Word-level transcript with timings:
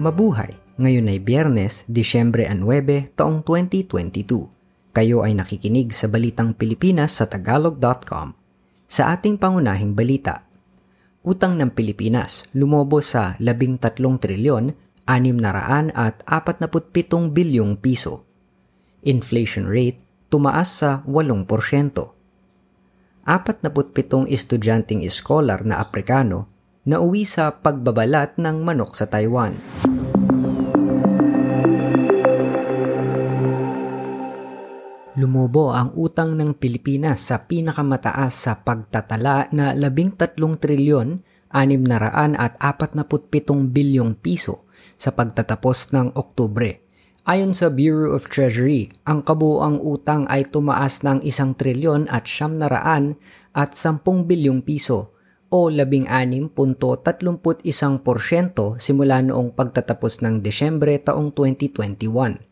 Mabuhay! 0.00 0.56
Ngayon 0.80 1.12
ay 1.12 1.20
Biyernes, 1.20 1.84
Disyembre 1.84 2.48
9, 2.48 3.20
taong 3.20 3.44
2022. 3.44 4.48
Kayo 4.96 5.20
ay 5.20 5.36
nakikinig 5.36 5.92
sa 5.92 6.08
Balitang 6.08 6.56
Pilipinas 6.56 7.20
sa 7.20 7.28
Tagalog.com. 7.28 8.32
Sa 8.88 9.12
ating 9.12 9.36
pangunahing 9.36 9.92
balita, 9.92 10.48
utang 11.20 11.60
ng 11.60 11.68
Pilipinas 11.76 12.48
lumobo 12.56 13.04
sa 13.04 13.36
13 13.44 13.76
trilyon, 13.92 14.72
600 15.04 15.92
at 15.92 16.24
47 16.24 17.36
bilyong 17.36 17.76
piso. 17.76 18.24
Inflation 19.04 19.68
rate 19.68 20.00
tumaas 20.32 20.80
sa 20.80 21.04
8%. 21.04 21.44
47 23.28 24.32
estudyanteng 24.32 25.04
iskolar 25.04 25.60
na 25.68 25.76
Aprikano 25.76 26.48
na 26.88 26.96
uwi 27.04 27.28
sa 27.28 27.52
pagbabalat 27.60 28.40
ng 28.40 28.64
manok 28.64 28.96
sa 28.96 29.04
Taiwan. 29.04 29.52
Lumobo 35.20 35.76
ang 35.76 35.92
utang 36.00 36.32
ng 36.32 36.56
Pilipinas 36.56 37.28
sa 37.28 37.44
pinakamataas 37.44 38.32
sa 38.32 38.64
pagtatala 38.64 39.52
na 39.52 39.76
13 39.76 40.32
trilyon 40.56 41.20
600 41.52 42.40
at 42.40 42.56
47 42.56 43.04
bilyong 43.68 44.16
piso 44.16 44.64
sa 44.96 45.12
pagtatapos 45.12 45.92
ng 45.92 46.16
Oktubre. 46.16 46.80
Ayon 47.28 47.52
sa 47.52 47.68
Bureau 47.68 48.16
of 48.16 48.32
Treasury, 48.32 48.88
ang 49.04 49.20
kabuoang 49.20 49.84
utang 49.84 50.24
ay 50.32 50.48
tumaas 50.48 51.04
ng 51.04 51.20
1 51.20 51.60
trilyon 51.60 52.08
at 52.08 52.24
700 52.24 53.20
at 53.52 53.76
10 53.76 54.00
bilyong 54.24 54.64
piso 54.64 55.12
o 55.52 55.68
16.31% 55.68 56.48
simula 58.80 59.20
noong 59.20 59.52
pagtatapos 59.52 60.24
ng 60.24 60.40
Desyembre 60.40 60.96
taong 60.96 61.28
2021. 61.36 62.49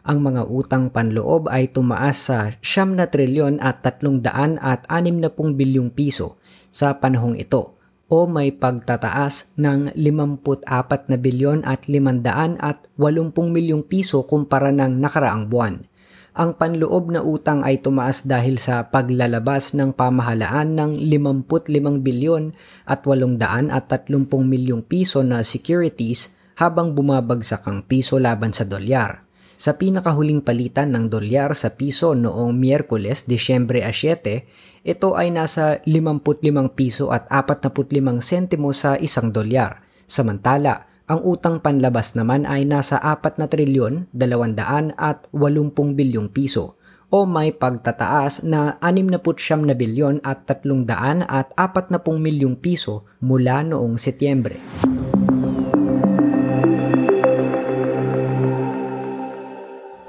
Ang 0.00 0.24
mga 0.24 0.48
utang 0.48 0.88
panloob 0.88 1.52
ay 1.52 1.68
tumaas 1.68 2.32
sa 2.32 2.56
7 2.64 2.96
na 2.96 3.12
trilyon 3.12 3.60
at 3.60 3.84
300 3.84 4.56
at 4.56 4.88
60 4.88 5.60
bilyong 5.60 5.92
piso 5.92 6.40
sa 6.72 6.96
panahong 6.96 7.36
ito 7.36 7.76
o 8.10 8.26
may 8.26 8.50
pagtataas 8.50 9.54
ng 9.54 9.94
54 9.94 10.66
na 11.06 11.16
bilyon 11.20 11.62
at 11.62 11.86
500 11.86 12.58
at 12.58 12.90
80 12.98 13.36
milyong 13.54 13.86
piso 13.86 14.26
kumpara 14.26 14.74
ng 14.74 14.98
nakaraang 14.98 15.46
buwan. 15.46 15.86
Ang 16.30 16.54
panloob 16.58 17.10
na 17.10 17.22
utang 17.22 17.62
ay 17.66 17.82
tumaas 17.82 18.22
dahil 18.22 18.58
sa 18.58 18.86
paglalabas 18.86 19.74
ng 19.74 19.94
pamahalaan 19.94 20.78
ng 20.78 20.90
55 20.96 22.00
bilyon 22.00 22.54
at 22.86 23.02
830 23.02 24.08
milyong 24.46 24.82
piso 24.82 25.22
na 25.26 25.42
securities 25.42 26.34
habang 26.58 26.94
bumabagsak 26.94 27.66
ang 27.66 27.82
piso 27.82 28.18
laban 28.18 28.54
sa 28.54 28.66
dolyar. 28.66 29.29
Sa 29.60 29.76
pinakahuling 29.76 30.40
palitan 30.40 30.96
ng 30.96 31.12
dolyar 31.12 31.52
sa 31.52 31.76
piso 31.76 32.16
noong 32.16 32.56
Miyerkules, 32.56 33.28
Disyembre 33.28 33.84
7, 33.84 34.88
ito 34.88 35.08
ay 35.12 35.28
nasa 35.28 35.84
55 35.84 36.72
piso 36.72 37.12
at 37.12 37.28
45 37.28 37.92
sentimo 38.24 38.72
sa 38.72 38.96
isang 38.96 39.28
dolyar. 39.28 39.84
Samantala, 40.08 40.88
ang 41.04 41.20
utang 41.28 41.60
panlabas 41.60 42.16
naman 42.16 42.48
ay 42.48 42.64
nasa 42.64 42.96
4 43.04 43.36
na 43.36 43.52
trilyon 43.52 44.08
200 44.16 44.96
at 44.96 45.28
80 45.28 45.76
bilyong 45.92 46.32
piso 46.32 46.80
o 47.12 47.28
may 47.28 47.52
pagtataas 47.52 48.48
na 48.48 48.80
69 48.80 49.68
na 49.68 49.76
bilyon 49.76 50.24
at 50.24 50.48
300 50.48 51.28
at 51.28 51.52
40 51.52 52.00
milyong 52.16 52.56
piso 52.56 53.04
mula 53.20 53.60
noong 53.60 54.00
Setyembre. 54.00 54.56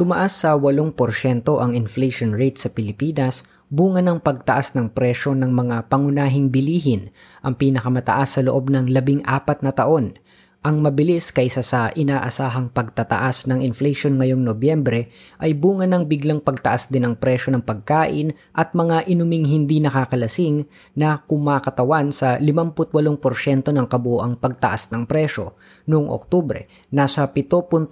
Tumaas 0.01 0.34
sa 0.34 0.57
8% 0.57 0.97
ang 1.45 1.78
inflation 1.78 2.34
rate 2.34 2.57
sa 2.57 2.73
Pilipinas 2.73 3.45
bunga 3.69 4.01
ng 4.01 4.17
pagtaas 4.17 4.73
ng 4.73 4.89
presyo 4.97 5.38
ng 5.38 5.53
mga 5.53 5.94
pangunahing 5.94 6.50
bilihin, 6.50 7.13
ang 7.45 7.53
pinakamataas 7.53 8.34
sa 8.34 8.41
loob 8.41 8.73
ng 8.73 8.89
labing 8.89 9.22
apat 9.29 9.62
na 9.62 9.69
taon– 9.69 10.17
ang 10.62 10.78
mabilis 10.78 11.34
kaysa 11.34 11.66
sa 11.66 11.90
inaasahang 11.90 12.70
pagtataas 12.70 13.50
ng 13.50 13.66
inflation 13.66 14.22
ngayong 14.22 14.46
Nobyembre 14.46 15.10
ay 15.42 15.58
bunga 15.58 15.90
ng 15.90 16.06
biglang 16.06 16.38
pagtaas 16.38 16.86
din 16.94 17.02
ng 17.02 17.18
presyo 17.18 17.50
ng 17.58 17.66
pagkain 17.66 18.38
at 18.54 18.78
mga 18.78 19.10
inuming 19.10 19.50
hindi 19.50 19.82
nakakalasing 19.82 20.70
na 20.94 21.26
kumakatawan 21.26 22.14
sa 22.14 22.38
58% 22.38 23.74
ng 23.74 23.86
kabuoang 23.90 24.38
pagtaas 24.38 24.94
ng 24.94 25.10
presyo. 25.10 25.58
Noong 25.90 26.14
Oktubre, 26.14 26.70
nasa 26.94 27.26
7.7% 27.26 27.90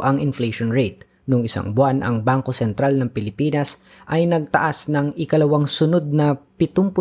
ang 0.00 0.16
inflation 0.24 0.72
rate. 0.72 1.07
Noong 1.28 1.44
isang 1.44 1.76
buwan, 1.76 2.00
ang 2.00 2.24
Bangko 2.24 2.56
Sentral 2.56 2.96
ng 2.96 3.12
Pilipinas 3.12 3.84
ay 4.08 4.24
nagtaas 4.24 4.88
ng 4.88 5.12
ikalawang 5.12 5.68
sunod 5.68 6.08
na 6.08 6.40
75 6.56 6.96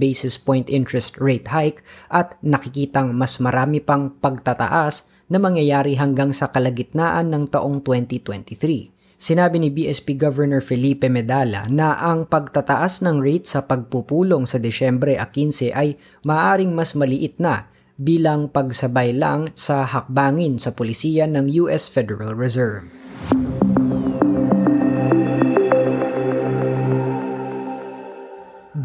basis 0.00 0.40
point 0.40 0.64
interest 0.72 1.20
rate 1.20 1.52
hike 1.52 1.84
at 2.08 2.40
nakikitang 2.40 3.12
mas 3.12 3.36
marami 3.36 3.84
pang 3.84 4.16
pagtataas 4.16 5.12
na 5.28 5.36
mangyayari 5.36 5.92
hanggang 6.00 6.32
sa 6.32 6.48
kalagitnaan 6.48 7.28
ng 7.28 7.52
taong 7.52 7.84
2023. 7.84 8.96
Sinabi 9.20 9.56
ni 9.60 9.68
BSP 9.68 10.16
Governor 10.16 10.64
Felipe 10.64 11.12
Medalla 11.12 11.68
na 11.68 12.00
ang 12.00 12.24
pagtataas 12.24 13.04
ng 13.04 13.20
rate 13.20 13.44
sa 13.44 13.68
pagpupulong 13.68 14.48
sa 14.48 14.56
Desyembre 14.56 15.20
15 15.20 15.76
ay 15.76 16.00
maaring 16.24 16.72
mas 16.72 16.96
maliit 16.96 17.36
na 17.36 17.68
bilang 18.00 18.48
pagsabay 18.48 19.12
lang 19.12 19.52
sa 19.52 19.84
hakbangin 19.84 20.56
sa 20.56 20.72
pulisiya 20.72 21.28
ng 21.28 21.48
US 21.64 21.92
Federal 21.92 22.32
Reserve. 22.32 22.88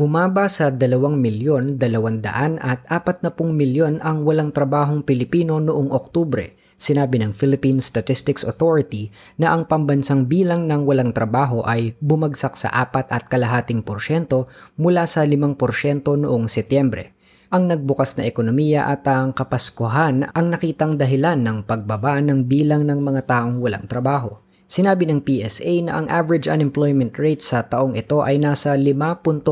Bumaba 0.01 0.50
sa 0.50 0.73
2 0.73 0.97
milyon 1.13 1.78
200 1.78 2.57
at 2.57 2.81
40 2.89 3.38
milyon 3.53 4.01
ang 4.01 4.25
walang 4.25 4.50
trabahong 4.50 5.06
Pilipino 5.06 5.62
noong 5.62 5.94
Oktubre. 5.94 6.50
Sinabi 6.73 7.22
ng 7.22 7.29
Philippine 7.29 7.78
Statistics 7.78 8.41
Authority 8.41 9.13
na 9.38 9.53
ang 9.53 9.69
pambansang 9.69 10.25
bilang 10.25 10.66
ng 10.66 10.89
walang 10.89 11.13
trabaho 11.13 11.62
ay 11.69 11.94
bumagsak 12.01 12.57
sa 12.57 12.73
4 12.73 13.13
at 13.13 13.29
kalahating 13.29 13.85
porsyento 13.85 14.50
mula 14.73 15.06
sa 15.06 15.22
5 15.22 15.38
porsyento 15.53 16.18
noong 16.18 16.50
Setyembre. 16.50 17.13
Ang 17.53 17.69
nagbukas 17.69 18.18
na 18.18 18.25
ekonomiya 18.25 18.89
at 18.89 19.06
ang 19.06 19.38
kapaskuhan 19.38 20.33
ang 20.33 20.50
nakitang 20.50 20.97
dahilan 20.97 21.38
ng 21.38 21.69
pagbaba 21.69 22.18
ng 22.25 22.50
bilang 22.50 22.89
ng 22.89 23.06
mga 23.06 23.29
taong 23.29 23.62
walang 23.62 23.85
trabaho. 23.85 24.33
Sinabi 24.71 25.03
ng 25.03 25.19
PSA 25.19 25.83
na 25.83 25.99
ang 25.99 26.07
average 26.07 26.47
unemployment 26.47 27.19
rate 27.19 27.43
sa 27.43 27.59
taong 27.59 27.99
ito 27.99 28.23
ay 28.23 28.39
nasa 28.39 28.79
5.6%. 28.79 29.51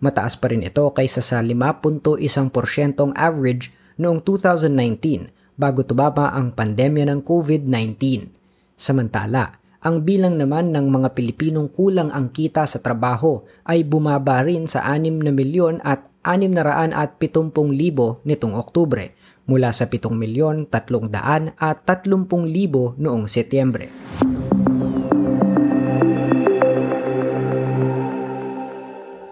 Mataas 0.00 0.40
pa 0.40 0.46
rin 0.48 0.64
ito 0.64 0.88
kaysa 0.88 1.20
sa 1.20 1.44
5.1% 1.44 2.16
average 3.12 3.68
noong 4.00 4.24
2019 4.24 5.60
bago 5.60 5.84
tumaba 5.84 6.32
ang 6.32 6.56
pandemya 6.56 7.12
ng 7.12 7.20
COVID-19. 7.20 8.32
Samantala, 8.72 9.60
ang 9.84 10.00
bilang 10.00 10.40
naman 10.40 10.72
ng 10.72 10.88
mga 10.88 11.12
Pilipinong 11.12 11.68
kulang 11.76 12.08
ang 12.08 12.32
kita 12.32 12.64
sa 12.64 12.80
trabaho 12.80 13.44
ay 13.68 13.84
bumaba 13.84 14.48
rin 14.48 14.64
sa 14.64 14.80
6 14.96 15.20
na 15.20 15.28
milyon 15.28 15.84
at 15.84 16.08
670,000 16.24 17.52
nitong 18.24 18.56
Oktubre 18.56 19.12
mula 19.46 19.74
sa 19.74 19.90
7 19.90 20.14
milyon 20.14 20.70
300 20.70 21.58
at 21.58 21.82
30,000 21.84 22.98
noong 22.98 23.24
Setyembre. 23.26 23.90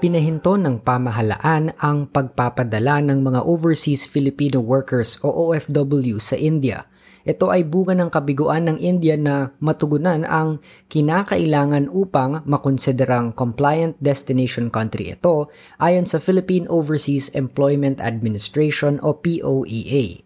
Pinahinto 0.00 0.56
ng 0.56 0.80
pamahalaan 0.80 1.76
ang 1.76 2.08
pagpapadala 2.08 3.04
ng 3.04 3.20
mga 3.20 3.44
overseas 3.44 4.08
Filipino 4.08 4.64
workers 4.64 5.20
o 5.20 5.28
OFW 5.28 6.16
sa 6.16 6.40
India 6.40 6.88
ito 7.20 7.52
ay 7.52 7.68
bunga 7.68 7.92
ng 7.92 8.08
kabiguan 8.08 8.64
ng 8.64 8.78
India 8.80 9.12
na 9.20 9.52
matugunan 9.60 10.24
ang 10.24 10.64
kinakailangan 10.88 11.92
upang 11.92 12.40
makonsiderang 12.48 13.36
compliant 13.36 13.92
destination 14.00 14.72
country 14.72 15.12
ito 15.12 15.52
ayon 15.76 16.08
sa 16.08 16.16
Philippine 16.16 16.64
Overseas 16.72 17.28
Employment 17.36 18.00
Administration 18.00 18.96
o 19.04 19.20
POEA. 19.20 20.24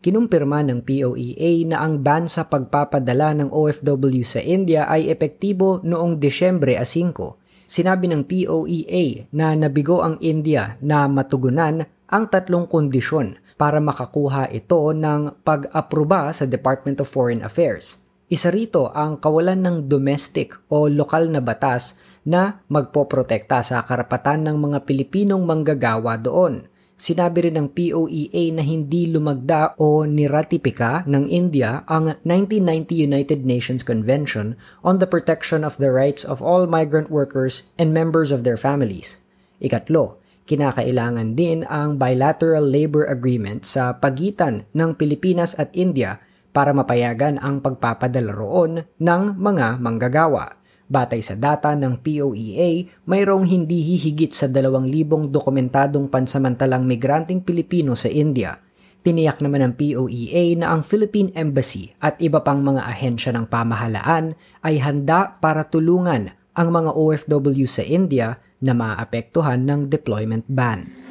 Kinumpirma 0.00 0.64
ng 0.64 0.80
POEA 0.80 1.68
na 1.68 1.84
ang 1.84 2.00
ban 2.00 2.24
sa 2.24 2.48
pagpapadala 2.48 3.36
ng 3.36 3.52
OFW 3.52 4.24
sa 4.24 4.40
India 4.40 4.88
ay 4.88 5.12
epektibo 5.12 5.84
noong 5.84 6.16
Desyembre 6.16 6.72
5. 6.80 7.39
Sinabi 7.70 8.10
ng 8.10 8.26
POEA 8.26 9.30
na 9.30 9.54
nabigo 9.54 10.02
ang 10.02 10.18
India 10.18 10.74
na 10.82 11.06
matugunan 11.06 11.86
ang 12.10 12.24
tatlong 12.26 12.66
kondisyon 12.66 13.38
para 13.54 13.78
makakuha 13.78 14.50
ito 14.50 14.90
ng 14.90 15.38
pag-aproba 15.46 16.34
sa 16.34 16.50
Department 16.50 16.98
of 16.98 17.06
Foreign 17.06 17.46
Affairs. 17.46 18.02
Isa 18.26 18.50
rito 18.50 18.90
ang 18.90 19.22
kawalan 19.22 19.62
ng 19.62 19.76
domestic 19.86 20.58
o 20.66 20.90
lokal 20.90 21.30
na 21.30 21.38
batas 21.38 21.94
na 22.26 22.58
magpoprotekta 22.66 23.62
sa 23.62 23.86
karapatan 23.86 24.50
ng 24.50 24.56
mga 24.58 24.78
Pilipinong 24.82 25.46
manggagawa 25.46 26.18
doon. 26.18 26.66
Sinabi 27.00 27.48
rin 27.48 27.56
ng 27.56 27.72
POEA 27.72 28.52
na 28.52 28.60
hindi 28.60 29.08
lumagda 29.08 29.72
o 29.80 30.04
niratipika 30.04 31.08
ng 31.08 31.32
India 31.32 31.80
ang 31.88 32.12
1990 32.28 32.92
United 32.92 33.40
Nations 33.48 33.80
Convention 33.80 34.52
on 34.84 35.00
the 35.00 35.08
Protection 35.08 35.64
of 35.64 35.80
the 35.80 35.88
Rights 35.88 36.28
of 36.28 36.44
All 36.44 36.68
Migrant 36.68 37.08
Workers 37.08 37.72
and 37.80 37.96
Members 37.96 38.28
of 38.28 38.44
Their 38.44 38.60
Families. 38.60 39.24
Ikatlo, 39.64 40.20
kinakailangan 40.44 41.40
din 41.40 41.64
ang 41.64 41.96
bilateral 41.96 42.68
labor 42.68 43.08
agreement 43.08 43.64
sa 43.64 43.96
pagitan 43.96 44.68
ng 44.76 44.92
Pilipinas 44.92 45.56
at 45.56 45.72
India 45.72 46.20
para 46.52 46.76
mapayagan 46.76 47.40
ang 47.40 47.64
pagpapadala 47.64 48.36
roon 48.36 48.84
ng 49.00 49.22
mga 49.40 49.80
manggagawa. 49.80 50.59
Batay 50.90 51.22
sa 51.22 51.38
data 51.38 51.70
ng 51.78 52.02
POEA, 52.02 52.82
mayroong 53.06 53.46
hindi 53.46 53.78
hihigit 53.78 54.34
sa 54.34 54.50
2,000 54.50 55.30
dokumentadong 55.30 56.10
pansamantalang 56.10 56.82
migranteng 56.82 57.46
Pilipino 57.46 57.94
sa 57.94 58.10
India. 58.10 58.58
Tiniyak 59.06 59.38
naman 59.38 59.62
ng 59.70 59.74
POEA 59.78 60.58
na 60.58 60.74
ang 60.74 60.82
Philippine 60.82 61.30
Embassy 61.38 61.94
at 62.02 62.18
iba 62.18 62.42
pang 62.42 62.58
mga 62.58 62.82
ahensya 62.90 63.30
ng 63.38 63.46
pamahalaan 63.46 64.34
ay 64.66 64.82
handa 64.82 65.30
para 65.38 65.62
tulungan 65.70 66.34
ang 66.58 66.68
mga 66.74 66.90
OFW 66.98 67.70
sa 67.70 67.86
India 67.86 68.34
na 68.58 68.74
maapektuhan 68.74 69.62
ng 69.62 69.86
deployment 69.86 70.44
ban. 70.50 71.09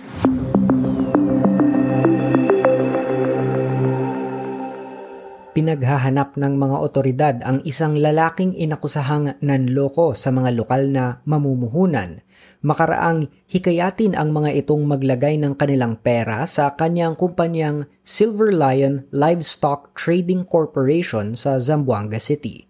Pinaghahanap 5.59 6.39
ng 6.39 6.56
mga 6.56 6.77
otoridad 6.79 7.35
ang 7.44 7.59
isang 7.67 8.00
lalaking 8.00 8.56
inakusahang 8.56 9.35
nanloko 9.44 10.15
sa 10.15 10.31
mga 10.31 10.56
lokal 10.56 10.88
na 10.88 11.19
mamumuhunan. 11.27 12.23
Makaraang 12.63 13.27
hikayatin 13.51 14.15
ang 14.15 14.31
mga 14.31 14.56
itong 14.63 14.88
maglagay 14.88 15.35
ng 15.35 15.59
kanilang 15.59 16.00
pera 16.00 16.47
sa 16.47 16.79
kanyang 16.79 17.19
kumpanyang 17.19 17.91
Silver 18.07 18.56
Lion 18.56 19.03
Livestock 19.11 19.91
Trading 20.00 20.47
Corporation 20.47 21.35
sa 21.35 21.59
Zamboanga 21.59 22.23
City. 22.23 22.63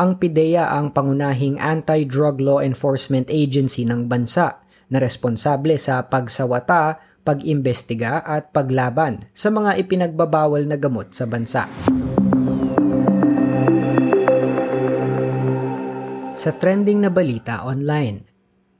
Ang 0.00 0.16
PIDEA 0.16 0.72
ang 0.72 0.96
pangunahing 0.96 1.60
anti-drug 1.60 2.40
law 2.40 2.64
enforcement 2.64 3.28
agency 3.28 3.84
ng 3.84 4.08
bansa 4.08 4.64
na 4.88 4.96
responsable 4.96 5.76
sa 5.76 6.08
pagsawata, 6.08 6.96
pag-imbestiga 7.20 8.24
at 8.24 8.48
paglaban 8.48 9.20
sa 9.36 9.52
mga 9.52 9.76
ipinagbabawal 9.76 10.64
na 10.64 10.80
gamot 10.80 11.12
sa 11.12 11.28
bansa. 11.28 11.68
Sa 16.32 16.56
trending 16.56 17.04
na 17.04 17.12
balita 17.12 17.68
online, 17.68 18.24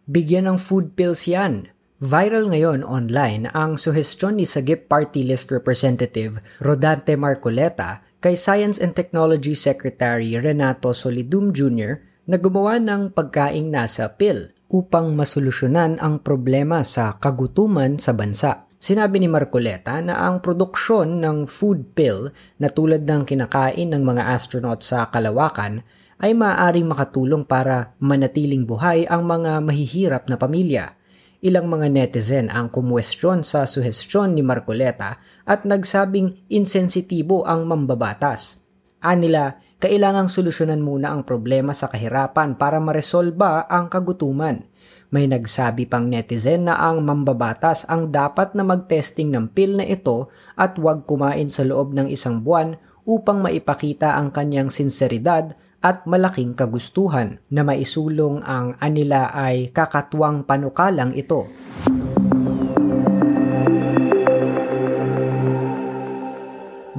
bigyan 0.09 0.49
ng 0.49 0.57
food 0.57 0.97
pills 0.97 1.29
yan 1.29 1.69
Viral 2.01 2.49
ngayon 2.49 2.81
online 2.81 3.53
ang 3.53 3.77
suhestyon 3.77 4.41
ni 4.41 4.49
Sagip 4.49 4.89
Party 4.89 5.21
List 5.21 5.53
Representative 5.53 6.41
Rodante 6.65 7.13
Marcoleta 7.13 8.01
kay 8.25 8.41
Science 8.41 8.81
and 8.81 8.97
Technology 8.97 9.53
Secretary 9.53 10.33
Renato 10.41 10.97
Solidum 10.97 11.53
Jr. 11.53 12.01
na 12.25 12.41
gumawa 12.41 12.81
ng 12.81 13.13
pagkaing 13.13 13.69
nasa 13.69 14.17
pill 14.17 14.49
upang 14.73 15.13
masolusyonan 15.13 16.01
ang 16.01 16.25
problema 16.25 16.81
sa 16.89 17.21
kagutuman 17.21 18.01
sa 18.01 18.17
bansa. 18.17 18.65
Sinabi 18.81 19.21
ni 19.21 19.29
Marcoleta 19.29 20.01
na 20.01 20.25
ang 20.25 20.41
produksyon 20.41 21.21
ng 21.21 21.45
food 21.45 21.93
pill 21.93 22.33
na 22.65 22.73
tulad 22.73 23.05
ng 23.05 23.29
kinakain 23.29 23.93
ng 23.93 24.01
mga 24.01 24.25
astronaut 24.33 24.81
sa 24.81 25.13
kalawakan 25.13 25.85
ay 26.17 26.33
maaaring 26.33 26.89
makatulong 26.89 27.45
para 27.45 27.93
manatiling 28.01 28.65
buhay 28.65 29.05
ang 29.05 29.29
mga 29.29 29.61
mahihirap 29.61 30.25
na 30.33 30.41
pamilya 30.41 30.97
ilang 31.41 31.69
mga 31.69 31.89
netizen 31.89 32.53
ang 32.53 32.69
kumwestiyon 32.69 33.45
sa 33.45 33.65
suhestyon 33.65 34.37
ni 34.37 34.45
Marcoleta 34.45 35.21
at 35.49 35.65
nagsabing 35.65 36.45
insensitibo 36.53 37.49
ang 37.49 37.65
mambabatas. 37.65 38.61
Anila, 39.01 39.57
kailangang 39.81 40.29
solusyonan 40.29 40.85
muna 40.85 41.09
ang 41.09 41.25
problema 41.25 41.73
sa 41.73 41.89
kahirapan 41.89 42.61
para 42.61 42.77
maresolba 42.77 43.65
ang 43.65 43.89
kagutuman. 43.89 44.69
May 45.11 45.27
nagsabi 45.27 45.89
pang 45.89 46.07
netizen 46.07 46.69
na 46.69 46.77
ang 46.77 47.03
mambabatas 47.03 47.89
ang 47.89 48.13
dapat 48.13 48.53
na 48.55 48.63
magtesting 48.63 49.33
ng 49.33 49.51
pill 49.51 49.81
na 49.81 49.89
ito 49.89 50.29
at 50.55 50.77
huwag 50.77 51.09
kumain 51.09 51.49
sa 51.49 51.65
loob 51.65 51.97
ng 51.97 52.13
isang 52.13 52.45
buwan 52.45 52.77
upang 53.09 53.41
maipakita 53.41 54.15
ang 54.15 54.31
kanyang 54.31 54.69
sinseridad 54.69 55.57
at 55.81 56.05
malaking 56.05 56.53
kagustuhan 56.53 57.41
na 57.49 57.65
maisulong 57.65 58.45
ang 58.45 58.77
anila 58.77 59.33
ay 59.33 59.73
kakatwang 59.73 60.45
panukalang 60.45 61.17
ito. 61.17 61.49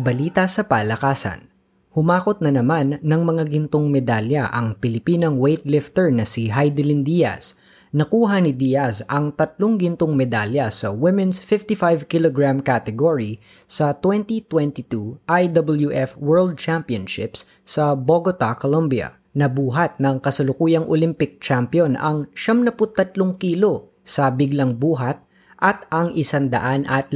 Balita 0.01 0.49
sa 0.49 0.65
palakasan. 0.65 1.45
Humakot 1.93 2.41
na 2.41 2.49
naman 2.49 2.97
ng 3.03 3.21
mga 3.21 3.43
gintong 3.51 3.93
medalya 3.93 4.49
ang 4.49 4.73
Pilipinang 4.79 5.37
weightlifter 5.37 6.09
na 6.09 6.25
si 6.25 6.49
Heidelin 6.49 7.05
Diaz 7.05 7.60
nakuha 7.91 8.39
ni 8.39 8.55
Diaz 8.55 9.03
ang 9.11 9.35
tatlong 9.35 9.75
gintong 9.75 10.15
medalya 10.15 10.71
sa 10.71 10.95
women's 10.95 11.39
55 11.43 12.07
kg 12.07 12.63
category 12.63 13.35
sa 13.67 13.91
2022 13.95 15.19
IWF 15.27 16.15
World 16.15 16.55
Championships 16.55 17.47
sa 17.67 17.95
Bogota, 17.95 18.55
Colombia. 18.55 19.19
Nabuhat 19.31 19.99
ng 20.03 20.19
kasalukuyang 20.19 20.87
Olympic 20.91 21.39
champion 21.39 21.95
ang 21.95 22.27
73 22.35 23.15
kilo 23.39 23.95
sa 24.03 24.27
biglang 24.27 24.75
buhat 24.75 25.23
at 25.61 25.87
ang 25.93 26.11
114 26.11 27.07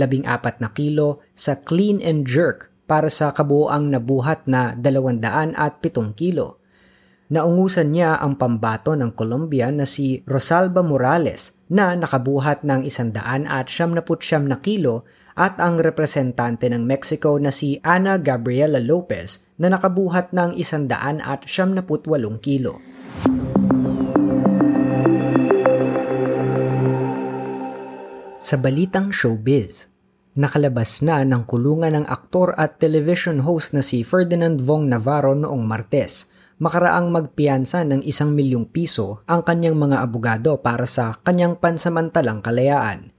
na 0.64 0.70
kilo 0.72 1.20
sa 1.36 1.60
clean 1.60 2.00
and 2.00 2.24
jerk 2.24 2.72
para 2.86 3.10
sa 3.10 3.34
kabuoang 3.34 3.90
nabuhat 3.90 4.46
na 4.46 4.78
207 4.78 6.14
kilo. 6.14 6.62
Naungusan 7.26 7.90
niya 7.90 8.22
ang 8.22 8.38
pambato 8.38 8.94
ng 8.94 9.10
Colombia 9.18 9.74
na 9.74 9.90
si 9.90 10.22
Rosalba 10.30 10.86
Morales 10.86 11.58
na 11.74 11.98
nakabuhat 11.98 12.62
ng 12.62 12.86
179 12.86 14.46
na 14.46 14.62
kilo 14.62 15.10
at 15.34 15.58
ang 15.58 15.82
representante 15.82 16.70
ng 16.70 16.86
Mexico 16.86 17.42
na 17.42 17.50
si 17.50 17.82
Ana 17.82 18.22
Gabriela 18.22 18.78
Lopez 18.78 19.58
na 19.58 19.74
nakabuhat 19.74 20.38
ng 20.38 20.54
178 20.54 21.50
kilo. 22.46 22.78
Sa 28.38 28.62
balitang 28.62 29.10
showbiz, 29.10 29.90
nakalabas 30.38 31.02
na 31.02 31.26
ng 31.26 31.42
kulungan 31.50 31.98
ng 31.98 32.06
aktor 32.06 32.54
at 32.54 32.78
television 32.78 33.42
host 33.42 33.74
na 33.74 33.82
si 33.82 34.06
Ferdinand 34.06 34.62
Vong 34.62 34.86
Navarro 34.94 35.34
noong 35.34 35.66
Martes 35.66 36.35
makaraang 36.56 37.12
magpiyansa 37.12 37.84
ng 37.84 38.02
isang 38.08 38.32
milyong 38.32 38.72
piso 38.72 39.24
ang 39.28 39.44
kanyang 39.44 39.76
mga 39.76 40.00
abogado 40.00 40.60
para 40.64 40.88
sa 40.88 41.20
kanyang 41.24 41.60
pansamantalang 41.60 42.40
kalayaan. 42.40 43.12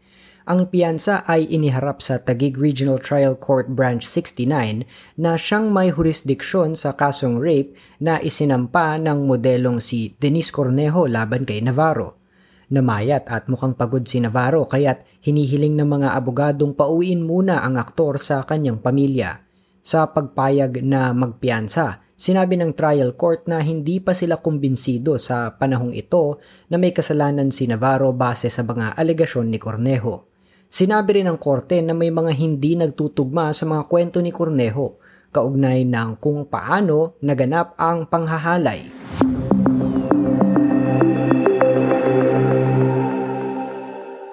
Ang 0.46 0.70
piyansa 0.70 1.26
ay 1.26 1.50
iniharap 1.50 1.98
sa 1.98 2.22
Taguig 2.22 2.54
Regional 2.54 3.02
Trial 3.02 3.34
Court 3.34 3.66
Branch 3.66 3.98
69 3.98 5.18
na 5.18 5.34
siyang 5.34 5.74
may 5.74 5.90
jurisdiksyon 5.90 6.78
sa 6.78 6.94
kasong 6.94 7.42
rape 7.42 7.74
na 7.98 8.22
isinampa 8.22 8.94
ng 8.94 9.26
modelong 9.26 9.82
si 9.82 10.14
Denise 10.14 10.54
Cornejo 10.54 11.10
laban 11.10 11.42
kay 11.42 11.66
Navarro. 11.66 12.22
Namayat 12.70 13.26
at 13.26 13.50
mukhang 13.50 13.74
pagod 13.74 14.06
si 14.06 14.22
Navarro 14.22 14.70
kaya't 14.70 15.02
hinihiling 15.22 15.74
ng 15.78 15.86
mga 15.86 16.14
abogadong 16.14 16.78
pauwiin 16.78 17.26
muna 17.26 17.66
ang 17.66 17.74
aktor 17.74 18.14
sa 18.18 18.46
kanyang 18.46 18.78
pamilya. 18.78 19.45
Sa 19.86 20.10
pagpayag 20.10 20.82
na 20.82 21.14
magpiyansa, 21.14 22.02
Sinabi 22.16 22.56
ng 22.56 22.72
trial 22.72 23.12
court 23.12 23.44
na 23.44 23.60
hindi 23.60 24.00
pa 24.00 24.16
sila 24.16 24.40
kumbinsido 24.40 25.20
sa 25.20 25.52
panahong 25.52 25.92
ito 25.92 26.40
na 26.72 26.80
may 26.80 26.88
kasalanan 26.88 27.52
si 27.52 27.68
Navarro 27.68 28.16
base 28.16 28.48
sa 28.48 28.64
mga 28.64 28.96
alegasyon 28.96 29.52
ni 29.52 29.60
Cornejo. 29.60 30.24
Sinabi 30.64 31.20
rin 31.20 31.28
ng 31.28 31.36
korte 31.36 31.76
na 31.84 31.92
may 31.92 32.08
mga 32.08 32.32
hindi 32.32 32.72
nagtutugma 32.72 33.52
sa 33.52 33.68
mga 33.68 33.84
kwento 33.84 34.24
ni 34.24 34.32
Cornejo 34.32 34.96
kaugnay 35.28 35.84
ng 35.84 36.16
kung 36.16 36.48
paano 36.48 37.20
naganap 37.20 37.76
ang 37.76 38.08
panghahalay. 38.08 38.88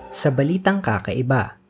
Sa 0.07 0.31
balitang 0.31 0.79
kakaiba, 0.79 1.62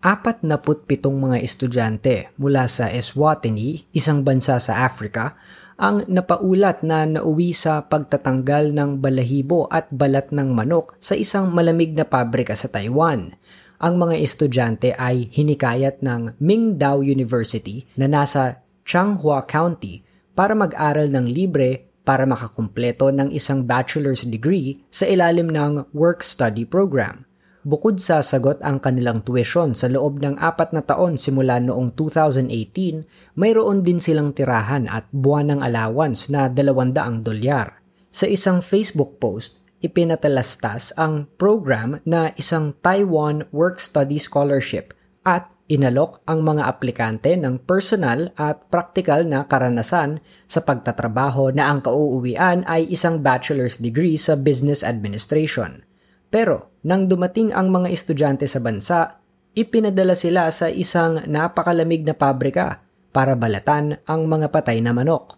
apat 0.00 0.40
na 0.40 0.56
pitong 0.56 1.20
mga 1.20 1.44
estudyante 1.44 2.32
mula 2.40 2.64
sa 2.64 2.88
Eswatini, 2.88 3.84
isang 3.92 4.24
bansa 4.24 4.56
sa 4.56 4.88
Africa, 4.88 5.36
ang 5.80 6.04
napaulat 6.08 6.84
na 6.84 7.04
nauwi 7.08 7.56
sa 7.56 7.84
pagtatanggal 7.84 8.72
ng 8.72 8.90
balahibo 9.00 9.68
at 9.68 9.88
balat 9.92 10.32
ng 10.32 10.52
manok 10.52 10.96
sa 11.00 11.16
isang 11.16 11.52
malamig 11.52 11.96
na 11.96 12.04
pabrika 12.04 12.52
sa 12.52 12.68
Taiwan. 12.68 13.32
Ang 13.80 13.94
mga 13.96 14.16
estudyante 14.20 14.92
ay 14.92 15.32
hinikayat 15.32 16.04
ng 16.04 16.36
Mingdao 16.36 17.00
University 17.00 17.88
na 17.96 18.04
nasa 18.08 18.60
Changhua 18.84 19.48
County 19.48 20.04
para 20.36 20.52
mag-aral 20.52 21.08
ng 21.08 21.28
libre 21.28 21.88
para 22.04 22.28
makakumpleto 22.28 23.08
ng 23.12 23.32
isang 23.32 23.64
bachelor's 23.64 24.24
degree 24.28 24.84
sa 24.92 25.08
ilalim 25.08 25.48
ng 25.48 25.88
work-study 25.96 26.68
program. 26.68 27.29
Bukod 27.60 28.00
sa 28.00 28.24
sagot 28.24 28.56
ang 28.64 28.80
kanilang 28.80 29.20
tuition 29.20 29.76
sa 29.76 29.84
loob 29.84 30.24
ng 30.24 30.40
apat 30.40 30.72
na 30.72 30.80
taon 30.80 31.20
simula 31.20 31.60
noong 31.60 31.92
2018, 31.92 33.36
mayroon 33.36 33.84
din 33.84 34.00
silang 34.00 34.32
tirahan 34.32 34.88
at 34.88 35.04
buwan 35.12 35.52
ng 35.52 35.60
allowance 35.60 36.32
na 36.32 36.48
200 36.48 37.20
dolyar. 37.20 37.84
Sa 38.08 38.24
isang 38.24 38.64
Facebook 38.64 39.20
post, 39.20 39.60
ipinatalastas 39.84 40.96
ang 40.96 41.28
program 41.36 42.00
na 42.08 42.32
isang 42.40 42.72
Taiwan 42.80 43.44
Work-Study 43.52 44.16
Scholarship 44.16 44.96
at 45.28 45.52
inalok 45.68 46.24
ang 46.24 46.40
mga 46.40 46.64
aplikante 46.64 47.36
ng 47.36 47.68
personal 47.68 48.32
at 48.40 48.72
praktikal 48.72 49.20
na 49.28 49.44
karanasan 49.44 50.24
sa 50.48 50.64
pagtatrabaho 50.64 51.52
na 51.52 51.68
ang 51.68 51.84
kauuwian 51.84 52.64
ay 52.64 52.88
isang 52.88 53.20
bachelor's 53.20 53.76
degree 53.76 54.16
sa 54.16 54.32
business 54.32 54.80
administration. 54.80 55.84
Pero 56.32 56.69
nang 56.80 57.08
dumating 57.08 57.52
ang 57.52 57.68
mga 57.68 57.92
estudyante 57.92 58.48
sa 58.48 58.60
bansa, 58.60 59.20
ipinadala 59.52 60.16
sila 60.16 60.48
sa 60.48 60.72
isang 60.72 61.20
napakalamig 61.28 62.06
na 62.06 62.16
pabrika 62.16 62.80
para 63.10 63.36
balatan 63.36 64.00
ang 64.06 64.24
mga 64.30 64.48
patay 64.48 64.80
na 64.80 64.96
manok. 64.96 65.36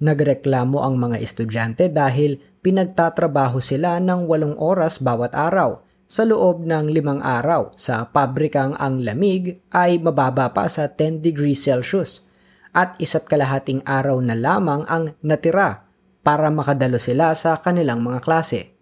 Nagreklamo 0.00 0.80
ang 0.80 0.96
mga 0.96 1.20
estudyante 1.20 1.92
dahil 1.92 2.40
pinagtatrabaho 2.64 3.60
sila 3.60 4.00
ng 4.00 4.24
walong 4.24 4.56
oras 4.56 4.98
bawat 4.98 5.36
araw 5.36 5.84
sa 6.10 6.26
loob 6.26 6.66
ng 6.66 6.90
limang 6.90 7.22
araw 7.22 7.70
sa 7.78 8.08
pabrikang 8.08 8.74
ang 8.80 8.98
lamig 9.04 9.62
ay 9.70 10.02
mababa 10.02 10.50
pa 10.50 10.66
sa 10.66 10.90
10 10.90 11.22
degrees 11.22 11.62
Celsius 11.62 12.26
at 12.74 12.98
isa't 12.98 13.30
kalahating 13.30 13.78
araw 13.86 14.18
na 14.18 14.34
lamang 14.34 14.82
ang 14.90 15.14
natira 15.22 15.86
para 16.26 16.50
makadalo 16.50 16.98
sila 16.98 17.30
sa 17.38 17.62
kanilang 17.62 18.02
mga 18.02 18.26
klase 18.26 18.79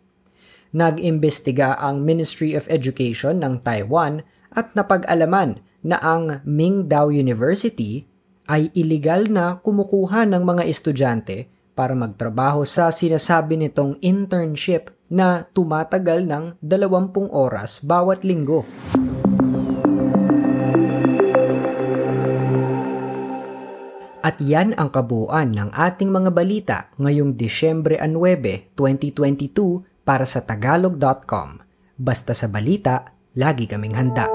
nag-imbestiga 0.75 1.77
ang 1.81 2.05
Ministry 2.05 2.53
of 2.53 2.69
Education 2.69 3.41
ng 3.41 3.65
Taiwan 3.65 4.25
at 4.53 4.73
napag-alaman 4.77 5.61
na 5.85 5.97
ang 6.03 6.43
Mingdao 6.45 7.15
University 7.15 8.05
ay 8.49 8.73
iligal 8.73 9.29
na 9.29 9.61
kumukuha 9.61 10.25
ng 10.25 10.43
mga 10.43 10.65
estudyante 10.67 11.49
para 11.79 11.95
magtrabaho 11.95 12.67
sa 12.67 12.91
sinasabi 12.91 13.55
nitong 13.55 14.03
internship 14.03 14.91
na 15.07 15.47
tumatagal 15.55 16.27
ng 16.27 16.45
20 16.59 17.31
oras 17.31 17.79
bawat 17.81 18.27
linggo. 18.27 18.67
At 24.19 24.37
yan 24.45 24.77
ang 24.77 24.93
kabuuan 24.93 25.57
ng 25.57 25.73
ating 25.73 26.13
mga 26.13 26.31
balita 26.35 26.79
ngayong 27.01 27.39
Disyembre 27.39 27.97
9, 27.97 28.77
2022 28.77 29.88
para 30.09 30.25
sa 30.25 30.41
tagalog.com. 30.49 31.61
Basta 32.01 32.33
sa 32.33 32.49
balita, 32.49 33.13
lagi 33.37 33.69
kaming 33.69 33.93
handa. 33.93 34.33